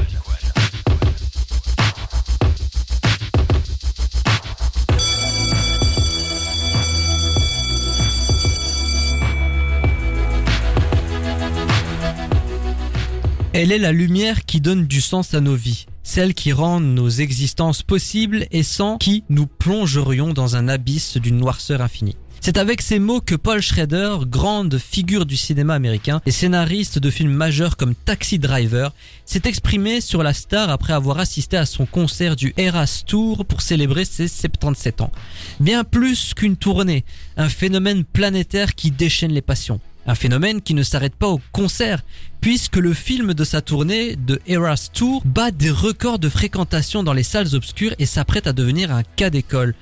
[13.56, 17.08] Elle est la lumière qui donne du sens à nos vies, celle qui rend nos
[17.08, 22.16] existences possibles et sans qui nous plongerions dans un abysse d'une noirceur infinie.
[22.46, 27.08] C'est avec ces mots que Paul Schrader, grande figure du cinéma américain et scénariste de
[27.08, 28.92] films majeurs comme Taxi Driver,
[29.24, 33.62] s'est exprimé sur la star après avoir assisté à son concert du Eras Tour pour
[33.62, 35.10] célébrer ses 77 ans.
[35.58, 37.06] Bien plus qu'une tournée,
[37.38, 39.80] un phénomène planétaire qui déchaîne les passions.
[40.06, 42.04] Un phénomène qui ne s'arrête pas au concert,
[42.40, 47.14] puisque le film de sa tournée de Eras Tour bat des records de fréquentation dans
[47.14, 49.74] les salles obscures et s'apprête à devenir un cas d'école.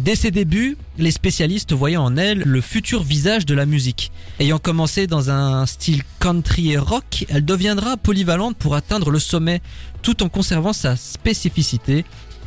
[0.00, 4.10] Dès ses débuts, les spécialistes voyaient en elle le futur visage de la musique.
[4.40, 9.62] Ayant commencé dans un style country et rock, elle deviendra polyvalente pour atteindre le sommet,
[10.02, 12.04] tout en conservant sa spécificité,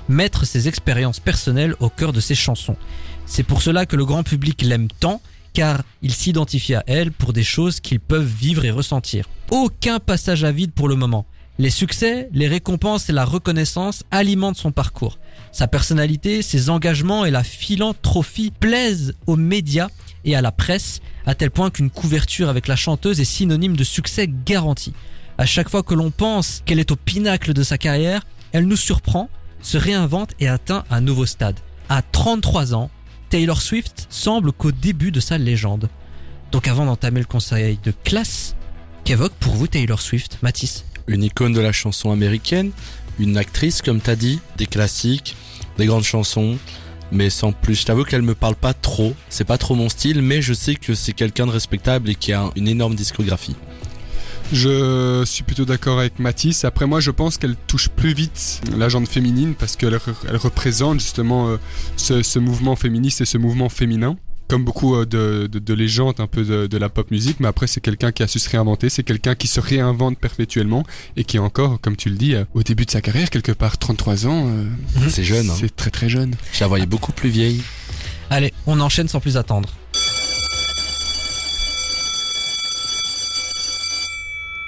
[0.09, 2.75] mettre ses expériences personnelles au cœur de ses chansons.
[3.25, 5.21] C'est pour cela que le grand public l'aime tant,
[5.58, 9.28] car il s'identifie à elle pour des choses qu'ils peuvent vivre et ressentir.
[9.50, 11.26] Aucun passage à vide pour le moment.
[11.58, 15.17] Les succès, les récompenses et la reconnaissance alimentent son parcours.
[15.52, 19.88] Sa personnalité, ses engagements et la philanthropie plaisent aux médias
[20.26, 23.84] et à la presse, à tel point qu'une couverture avec la chanteuse est synonyme de
[23.84, 24.93] succès garanti.
[25.39, 28.78] À chaque fois que l'on pense qu'elle est au pinacle de sa carrière, elle nous
[28.78, 29.28] surprend,
[29.63, 31.60] se réinvente et atteint un nouveau stade.
[31.89, 32.91] À 33 ans,
[33.29, 35.89] Taylor Swift semble qu'au début de sa légende.
[36.51, 38.55] Donc avant d'entamer le conseil de classe,
[39.03, 40.85] qu'évoque pour vous Taylor Swift, Mathis?
[41.07, 42.71] Une icône de la chanson américaine,
[43.19, 45.35] une actrice comme t'as dit, des classiques,
[45.77, 46.57] des grandes chansons,
[47.11, 47.81] mais sans plus.
[47.81, 50.75] Je t'avoue qu'elle me parle pas trop, c'est pas trop mon style, mais je sais
[50.75, 53.55] que c'est quelqu'un de respectable et qui a une énorme discographie.
[54.53, 56.63] Je suis plutôt d'accord avec Mathis.
[56.63, 60.38] Après moi, je pense qu'elle touche plus vite la gente féminine parce qu'elle re- elle
[60.38, 61.57] représente justement euh,
[61.97, 64.15] ce, ce mouvement féministe et ce mouvement féminin.
[64.47, 67.49] Comme beaucoup euh, de, de, de légendes un peu de, de la pop musique, mais
[67.49, 70.86] après c'est quelqu'un qui a su se réinventer, c'est quelqu'un qui se réinvente perpétuellement
[71.17, 73.51] et qui est encore, comme tu le dis, euh, au début de sa carrière, quelque
[73.51, 74.47] part 33 ans.
[74.47, 74.63] euh,
[75.10, 75.55] C'est jeune, hein.
[75.60, 76.33] C'est très très jeune.
[76.53, 77.62] Je la voyais beaucoup plus vieille.
[78.29, 79.67] Allez, on enchaîne sans plus attendre.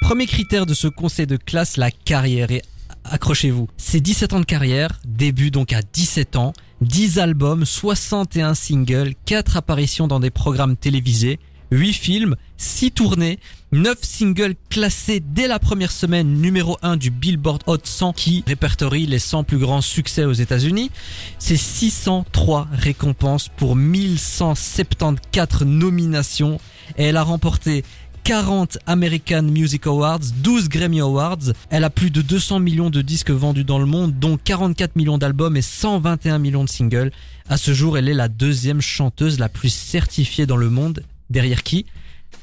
[0.10, 2.50] Premier critère de ce conseil de classe, la carrière.
[2.50, 2.64] Et
[3.04, 9.14] accrochez-vous, c'est 17 ans de carrière, début donc à 17 ans, 10 albums, 61 singles,
[9.28, 11.38] 4 apparitions dans des programmes télévisés,
[11.70, 13.38] 8 films, 6 tournées,
[13.72, 19.06] 9 singles classés dès la première semaine numéro 1 du Billboard Hot 100 qui répertorie
[19.06, 20.90] les 100 plus grands succès aux États-Unis.
[21.38, 26.60] C'est 603 récompenses pour 1174 nominations
[26.98, 27.84] et elle a remporté
[28.24, 31.54] 40 American Music Awards, 12 Grammy Awards.
[31.70, 35.18] Elle a plus de 200 millions de disques vendus dans le monde, dont 44 millions
[35.18, 37.12] d'albums et 121 millions de singles.
[37.48, 41.04] À ce jour, elle est la deuxième chanteuse la plus certifiée dans le monde.
[41.30, 41.86] Derrière qui?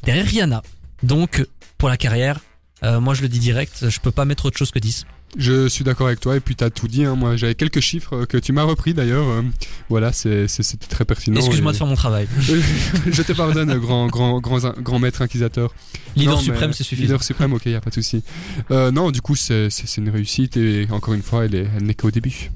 [0.02, 0.62] Derrière Rihanna.
[1.02, 1.46] Donc,
[1.78, 2.40] pour la carrière,
[2.82, 5.06] euh, moi je le dis direct, je peux pas mettre autre chose que 10.
[5.38, 7.04] Je suis d'accord avec toi et puis t'as tout dit.
[7.04, 7.14] Hein.
[7.14, 9.26] Moi j'avais quelques chiffres euh, que tu m'as repris d'ailleurs.
[9.28, 9.42] euh,
[9.90, 10.46] voilà, c'était
[10.88, 11.36] très pertinent.
[11.40, 12.26] Excuse-moi et- de faire mon travail.
[12.40, 15.74] je te pardonne, grand, grand, grand, grand maître inquisiteur.
[16.16, 17.02] Leader Non, suprême, c'est suffisant.
[17.02, 18.22] Leader suprême, ok, y a pas de souci.
[18.70, 21.94] Euh, non, du coup, c'est c'est- c'est une réussite et encore une fois, elle n'est
[21.94, 22.50] qu'au début.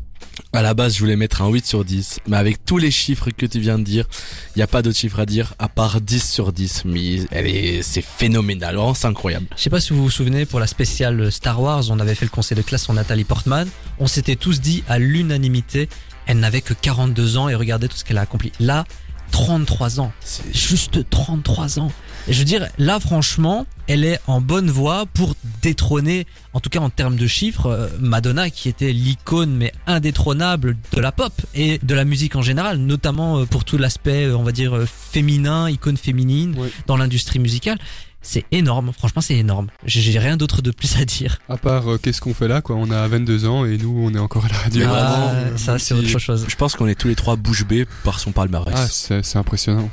[0.52, 3.30] À la base, je voulais mettre un 8 sur 10, mais avec tous les chiffres
[3.30, 4.06] que tu viens de dire,
[4.54, 6.82] il n'y a pas d'autres chiffres à dire à part 10 sur 10.
[6.86, 9.46] Mais elle est, c'est phénoménal, vraiment, c'est incroyable.
[9.56, 12.24] Je sais pas si vous vous souvenez, pour la spéciale Star Wars, on avait fait
[12.24, 13.68] le conseil de classe sur Nathalie Portman.
[14.00, 15.88] On s'était tous dit à l'unanimité,
[16.26, 18.50] elle n'avait que 42 ans et regardez tout ce qu'elle a accompli.
[18.58, 18.84] Là,
[19.30, 20.12] 33 ans.
[20.24, 21.92] C'est- Juste 33 ans.
[22.28, 26.70] Et je veux dire, là, franchement, elle est en bonne voie pour détrôner, en tout
[26.70, 31.32] cas en termes de chiffres, euh, Madonna, qui était l'icône, mais indétrônable de la pop
[31.54, 34.78] et de la musique en général, notamment euh, pour tout l'aspect, euh, on va dire,
[34.86, 36.56] féminin, icône féminine
[36.86, 37.78] dans l'industrie musicale.
[38.22, 39.68] C'est énorme, franchement, c'est énorme.
[39.86, 41.38] J'ai rien d'autre de plus à dire.
[41.48, 42.76] À part, euh, qu'est-ce qu'on fait là, quoi?
[42.76, 44.84] On a 22 ans et nous, on est encore à la radio.
[44.86, 46.44] Ah, vraiment, euh, ça, c'est autre chose.
[46.46, 48.74] Je pense qu'on est tous les trois bouche bée par son palmarès.
[48.76, 49.90] Ah, c'est impressionnant.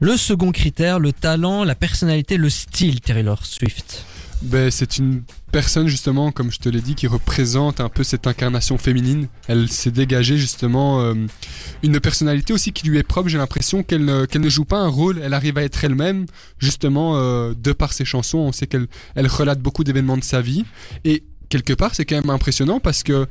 [0.00, 4.04] Le second critère, le talent, la personnalité, le style Taylor Swift.
[4.42, 8.26] Ben, c'est une personne justement, comme je te l'ai dit, qui représente un peu cette
[8.26, 9.28] incarnation féminine.
[9.46, 11.14] Elle s'est dégagée justement euh,
[11.82, 13.28] une personnalité aussi qui lui est propre.
[13.28, 15.20] J'ai l'impression qu'elle ne, qu'elle ne joue pas un rôle.
[15.22, 16.26] Elle arrive à être elle-même,
[16.58, 18.38] justement, euh, de par ses chansons.
[18.38, 20.64] On sait qu'elle elle relate beaucoup d'événements de sa vie.
[21.04, 23.26] Et quelque part, c'est quand même impressionnant parce que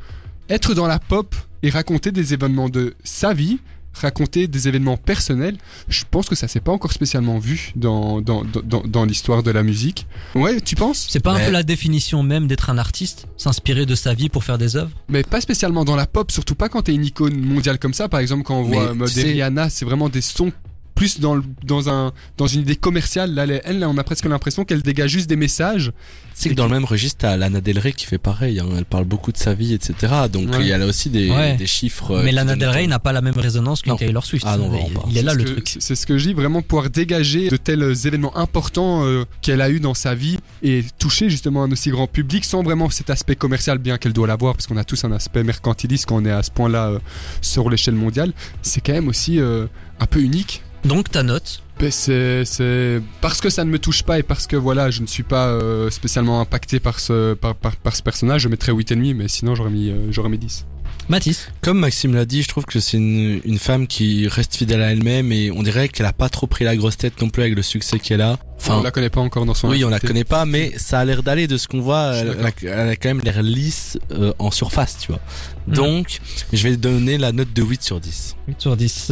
[0.49, 3.60] être dans la pop et raconter des événements de sa vie,
[3.93, 8.43] raconter des événements personnels, je pense que ça s'est pas encore spécialement vu dans, dans,
[8.43, 10.08] dans, dans, dans l'histoire de la musique.
[10.36, 11.08] Ouais, tu penses?
[11.10, 14.43] C'est pas un peu la définition même d'être un artiste S'inspirer de sa vie pour
[14.43, 14.91] faire des œuvres?
[15.10, 18.10] Mais pas spécialement dans la pop, surtout pas quand t'es une icône mondiale comme ça.
[18.10, 20.51] Par exemple, quand on Mais voit Rihanna, c'est vraiment des sons
[20.95, 23.34] plus dans, le- dans, un, dans une idée commerciale.
[23.34, 25.91] Là, elle, là, on a presque l'impression qu'elle dégage juste des messages.
[26.36, 28.60] C'est que dans le même registre, t'as Lana Del Rey qui fait pareil.
[28.60, 28.65] hein.
[28.77, 30.13] Elle parle beaucoup de sa vie, etc.
[30.32, 30.58] Donc Ouais.
[30.62, 31.56] il y a là aussi des, Ouais.
[31.58, 32.12] des chiffres.
[32.12, 33.97] euh, Mais Lana Del Rey n'a pas la même résonance qu'une Non.
[33.97, 34.45] Taylor Swift.
[34.47, 35.77] Ah non, il, il est là C'est le ce que- truc.
[35.79, 39.69] C'est ce que je dis, vraiment pouvoir dégager de tels événements importants euh, qu'elle a
[39.69, 43.36] eu dans sa vie et toucher justement un aussi grand public sans vraiment cet aspect
[43.36, 46.32] commercial, bien qu'elle doit l'avoir, parce qu'on a tous un aspect mercantiliste quand on est
[46.32, 46.99] à ce point-là euh,
[47.41, 48.34] sur l'échelle mondiale.
[48.63, 49.67] C'est quand même aussi euh,
[49.99, 50.63] un peu unique.
[50.85, 54.55] Donc ta note Ben, c'est, parce que ça ne me touche pas et parce que
[54.55, 58.73] voilà, je ne suis pas euh, spécialement impacté par ce, par, ce personnage, je mettrais
[58.73, 60.65] 8,5, mais sinon j'aurais mis, euh, j'aurais mis 10.
[61.09, 64.81] Mathis Comme Maxime l'a dit, je trouve que c'est une, une femme qui reste fidèle
[64.81, 67.43] à elle-même et on dirait qu'elle a pas trop pris la grosse tête non plus
[67.43, 68.37] avec le succès qu'elle a.
[68.57, 70.99] Enfin, on la connaît pas encore dans son oui, on la connaît pas, mais ça
[70.99, 72.15] a l'air d'aller de ce qu'on voit.
[72.15, 75.19] Elle, elle a, elle a quand même l'air lisse euh, en surface, tu vois.
[75.67, 75.73] Mhm.
[75.73, 76.19] Donc,
[76.53, 78.37] je vais donner la note de 8 sur 10.
[78.47, 79.11] 8 sur 10.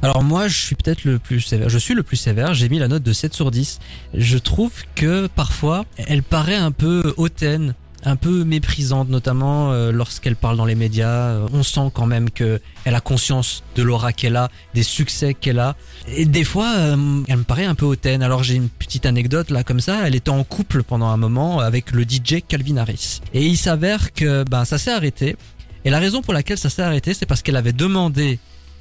[0.00, 1.68] Alors moi, je suis peut-être le plus sévère.
[1.68, 2.54] Je suis le plus sévère.
[2.54, 3.80] J'ai mis la note de 7 sur 10.
[4.14, 7.74] Je trouve que parfois, elle paraît un peu hautaine,
[8.06, 11.08] un peu méprisante, notamment euh, lorsqu'elle parle dans les médias.
[11.08, 15.34] Euh, On sent quand même que elle a conscience de l'aura qu'elle a, des succès
[15.34, 15.76] qu'elle a.
[16.06, 18.22] Et des fois, euh, elle me paraît un peu hautaine.
[18.22, 20.06] Alors j'ai une petite anecdote là comme ça.
[20.06, 23.20] Elle était en couple pendant un moment avec le DJ Calvin Harris.
[23.34, 25.36] Et il s'avère que ben ça s'est arrêté.
[25.84, 28.38] Et la raison pour laquelle ça s'est arrêté, c'est parce qu'elle avait demandé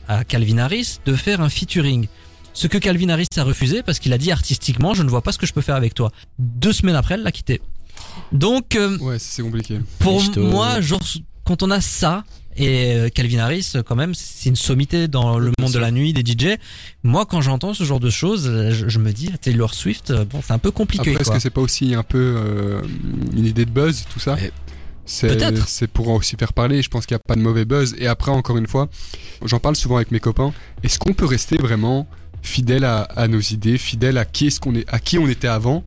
[0.07, 2.07] à Calvin Harris de faire un featuring.
[2.53, 5.31] Ce que Calvin Harris a refusé parce qu'il a dit artistiquement, je ne vois pas
[5.31, 6.11] ce que je peux faire avec toi.
[6.38, 7.59] Deux semaines après, elle l'a quitté.
[8.31, 9.79] Donc, euh, Ouais, c'est compliqué.
[9.99, 11.01] pour moi, genre,
[11.43, 12.23] quand on a ça,
[12.58, 16.13] Et euh, Calvin Harris, quand même, c'est une sommité dans le monde de la nuit
[16.13, 16.58] des DJ.
[17.03, 20.39] Moi, quand j'entends ce genre de choses, je, je me dis, Taylor Swift, euh, bon,
[20.41, 21.10] c'est un peu compliqué.
[21.12, 22.81] Après, est-ce que c'est pas aussi un peu euh,
[23.36, 24.38] une idée de buzz, tout ça?
[25.05, 26.81] C'est pour aussi faire parler.
[26.81, 27.93] Je pense qu'il n'y a pas de mauvais buzz.
[27.99, 28.88] Et après, encore une fois,
[29.43, 30.53] j'en parle souvent avec mes copains.
[30.84, 32.08] Est-ce qu'on peut rester vraiment
[32.41, 35.47] fidèle à, à nos idées, fidèle à qui est-ce qu'on est, à qui on était
[35.47, 35.84] avant,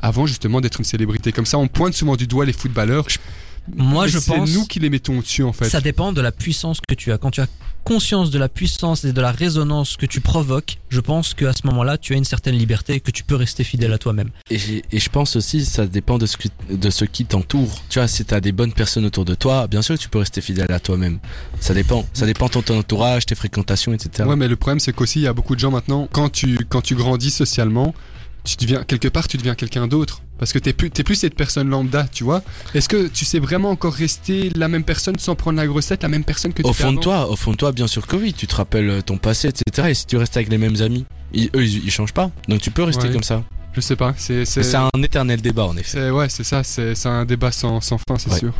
[0.00, 3.06] avant justement d'être une célébrité Comme ça, on pointe souvent du doigt les footballeurs.
[3.76, 4.52] Moi, Mais je c'est pense.
[4.52, 5.68] nous qui les mettons au-dessus, en fait.
[5.68, 7.18] Ça dépend de la puissance que tu as.
[7.18, 7.46] Quand tu as
[7.84, 11.66] conscience de la puissance et de la résonance que tu provoques, je pense qu'à ce
[11.66, 14.30] moment-là, tu as une certaine liberté et que tu peux rester fidèle à toi-même.
[14.50, 17.82] Et, je pense aussi, ça dépend de ce, que, de ce qui t'entoure.
[17.88, 20.40] Tu vois, si t'as des bonnes personnes autour de toi, bien sûr tu peux rester
[20.40, 21.18] fidèle à toi-même.
[21.60, 22.06] Ça dépend.
[22.12, 24.28] Ça dépend de ton entourage, tes fréquentations, etc.
[24.28, 26.58] Ouais, mais le problème, c'est qu'aussi, il y a beaucoup de gens maintenant, quand tu,
[26.68, 27.94] quand tu grandis socialement,
[28.44, 30.22] tu deviens, quelque part, tu deviens quelqu'un d'autre.
[30.38, 32.42] Parce que t'es plus, t'es plus cette personne lambda, tu vois.
[32.74, 36.08] Est-ce que tu sais vraiment encore rester la même personne sans prendre la grossette, la
[36.08, 38.16] même personne que tu Au fond de toi, au fond de toi, bien sûr que
[38.16, 38.32] oui.
[38.32, 39.88] Tu te rappelles euh, ton passé, etc.
[39.90, 42.30] Et si tu restes avec les mêmes amis, ils, eux, ils, ils changent pas.
[42.48, 43.12] Donc tu peux rester Ouais.
[43.12, 43.42] comme ça.
[43.74, 44.14] Je sais pas.
[44.16, 46.10] C'est, c'est, un éternel débat, en effet.
[46.10, 46.64] ouais, c'est ça.
[46.64, 48.38] C'est, c'est un débat sans, sans fin, c'est Ouais.
[48.38, 48.52] sûr.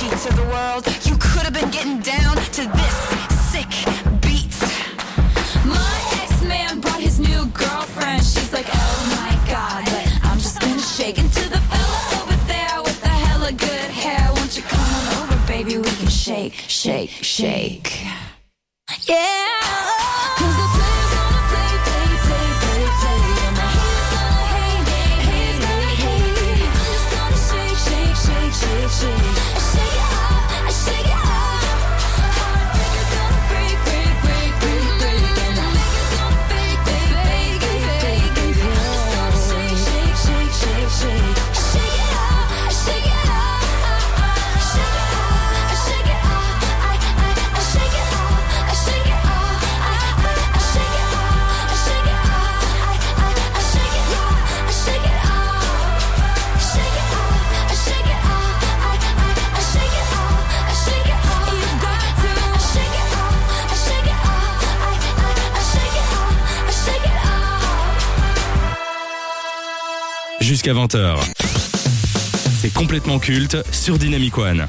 [0.00, 3.35] Cheats of the world, you could have been getting down to this
[70.56, 71.18] Jusqu'à 20h.
[72.62, 74.66] C'est complètement culte sur Dynamic One.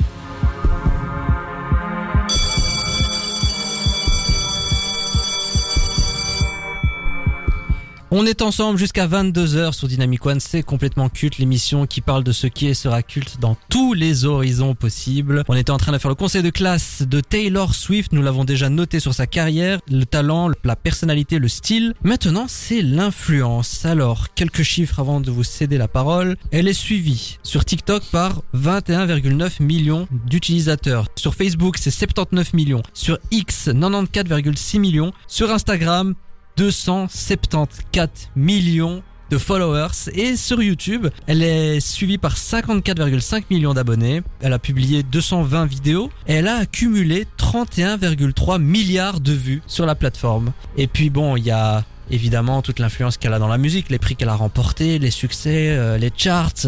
[8.19, 12.31] On est ensemble jusqu'à 22h sur Dynamic One, c'est complètement culte, l'émission qui parle de
[12.31, 15.43] ce qui est sera culte dans tous les horizons possibles.
[15.47, 18.43] On était en train de faire le conseil de classe de Taylor Swift, nous l'avons
[18.43, 21.93] déjà noté sur sa carrière, le talent, la personnalité, le style.
[22.01, 23.85] Maintenant, c'est l'influence.
[23.85, 26.37] Alors, quelques chiffres avant de vous céder la parole.
[26.51, 31.05] Elle est suivie sur TikTok par 21,9 millions d'utilisateurs.
[31.17, 32.81] Sur Facebook, c'est 79 millions.
[32.95, 35.11] Sur X, 94,6 millions.
[35.27, 36.15] Sur Instagram,
[36.57, 44.21] 274 millions de followers et sur YouTube, elle est suivie par 54,5 millions d'abonnés.
[44.41, 49.95] Elle a publié 220 vidéos et elle a accumulé 31,3 milliards de vues sur la
[49.95, 50.51] plateforme.
[50.77, 53.99] Et puis bon, il y a évidemment toute l'influence qu'elle a dans la musique, les
[53.99, 56.67] prix qu'elle a remportés, les succès, euh, les charts.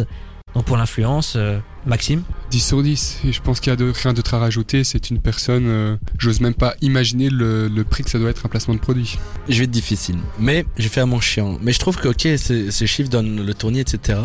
[0.55, 1.59] Donc pour l'influence, euh,
[1.89, 2.21] Maxime
[2.51, 3.19] 10 sur 10.
[3.25, 4.83] Et je pense qu'il y a de, rien d'autre à rajouter.
[4.83, 8.45] C'est une personne, euh, j'ose même pas imaginer le, le prix que ça doit être
[8.45, 9.17] un placement de produit.
[9.49, 11.57] Je vais être difficile, mais je vais faire mon chiant.
[11.61, 14.19] Mais je trouve que ok, ces, ces chiffres donnent le tournis, etc.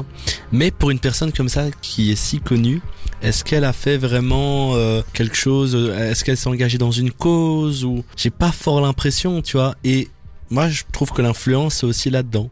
[0.53, 2.81] Mais pour une personne comme ça qui est si connue,
[3.23, 7.85] est-ce qu'elle a fait vraiment euh, quelque chose Est-ce qu'elle s'est engagée dans une cause
[7.85, 10.09] ou j'ai pas fort l'impression, tu vois Et
[10.51, 12.51] moi, je trouve que l'influence est aussi là-dedans.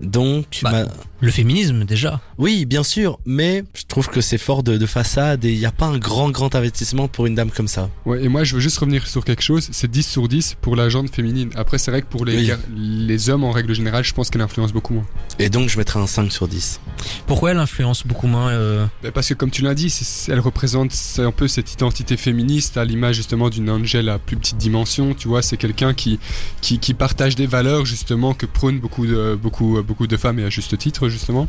[0.00, 0.86] Donc, Bah, bah,
[1.20, 2.20] Le féminisme déjà.
[2.38, 5.66] oui, bien sûr, mais je trouve que c'est fort de, de façade et il n'y
[5.66, 7.90] a pas un grand, grand investissement pour une dame comme ça.
[8.06, 10.76] Ouais, et moi je veux juste revenir sur quelque chose, c'est 10 sur 10 pour
[10.76, 11.50] la gente féminine.
[11.56, 12.46] Après c'est vrai que pour les, Oui.
[12.46, 15.06] gar- les hommes en règle générale, je pense qu'elle influence beaucoup moins.
[15.40, 16.80] Et donc, je mettrais un 5 sur 10.
[17.26, 19.92] Pourquoi elle influence beaucoup moins euh, Ben, parce que comme tu l'as dit,
[20.28, 24.56] elle représente un peu cette identité féministe à l'image justement d'une Angel à plus petite
[24.58, 26.18] dimension, tu vois, c'est quelqu'un qui,
[26.60, 30.44] qui, qui partage des valeurs justement que prônent beaucoup de, beaucoup, beaucoup de femmes et
[30.44, 31.48] à juste titre justement.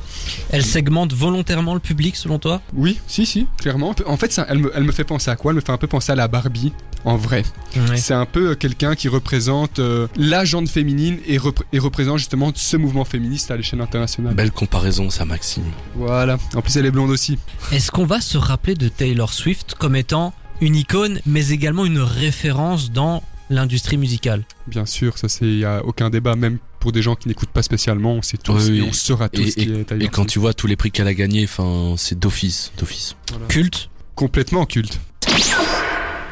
[0.49, 2.61] Elle segmente volontairement le public selon toi?
[2.73, 3.93] Oui, si, si, clairement.
[4.07, 5.51] En fait, ça, elle, me, elle me fait penser à quoi?
[5.51, 6.71] Elle me fait un peu penser à la Barbie,
[7.05, 7.43] en vrai.
[7.75, 7.97] Ouais.
[7.97, 11.37] C'est un peu euh, quelqu'un qui représente euh, la gente féminine et,
[11.73, 14.33] et représente justement ce mouvement féministe à l'échelle internationale.
[14.33, 15.65] Belle comparaison, ça, Maxime.
[15.95, 16.37] Voilà.
[16.55, 17.37] En plus, elle est blonde aussi.
[17.71, 21.99] Est-ce qu'on va se rappeler de Taylor Swift comme étant une icône, mais également une
[21.99, 24.43] référence dans l'industrie musicale?
[24.67, 27.63] Bien sûr, ça c'est y a aucun débat, même pour des gens qui n'écoutent pas
[27.63, 30.39] spécialement, on sait tous Oui, et on saura tous Et, qui est et quand tu
[30.39, 33.15] vois tous les prix qu'elle a gagnés, enfin, c'est d'office, d'office.
[33.47, 34.99] Culte complètement culte.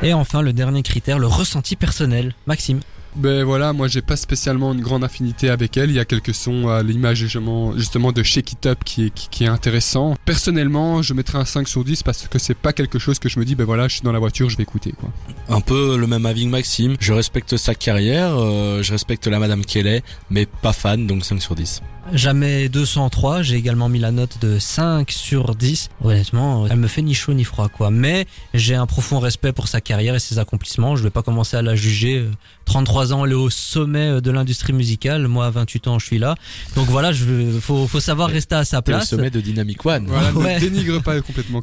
[0.04, 2.36] Et enfin, le dernier critère, le ressenti personnel.
[2.46, 2.82] Maxime
[3.18, 5.90] Ben voilà, moi j'ai pas spécialement une grande affinité avec elle.
[5.90, 9.44] Il y a quelques sons à l'image justement, de Shake It Up qui est, qui,
[9.44, 10.16] est intéressant.
[10.26, 13.40] Personnellement, je mettrais un 5 sur 10 parce que c'est pas quelque chose que je
[13.40, 15.10] me dis, ben voilà, je suis dans la voiture, je vais écouter quoi.
[15.50, 16.96] Un peu le même avis que Maxime.
[17.00, 21.42] Je respecte sa carrière, euh, je respecte la madame est, mais pas fan, donc 5
[21.42, 21.82] sur 10.
[22.14, 25.90] Jamais 203, j'ai également mis la note de 5 sur 10.
[26.02, 27.92] Honnêtement, elle me fait ni chaud ni froid quoi.
[27.92, 30.96] Mais j'ai un profond respect pour sa carrière et ses accomplissements.
[30.96, 32.20] Je vais pas commencer à la juger.
[32.20, 32.32] Euh,
[32.66, 35.28] 33 ans, elle est au sommet euh, de l'industrie musicale.
[35.28, 36.36] Moi, à 28 ans, je suis là.
[36.76, 39.10] Donc voilà, je veux- faut, faut savoir rester à sa T'es au place.
[39.10, 40.06] sommet de Dynamic One.
[40.08, 40.56] Voilà, Ouais.
[40.56, 41.62] ne dénigre pas complètement.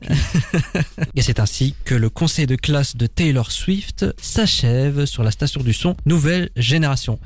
[1.14, 5.62] Et c'est ainsi que le conseil de classe de Taylor Swift s'achève sur la station
[5.62, 7.18] du son Nouvelle Génération.